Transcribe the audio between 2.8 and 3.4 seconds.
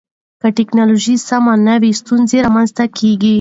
کېږي.